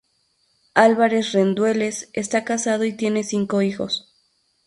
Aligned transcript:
Álvarez-Rendueles 0.73 2.09
está 2.13 2.43
casado 2.43 2.85
y 2.85 2.97
tiene 2.97 3.23
cinco 3.23 3.61
hijos. 3.61 4.11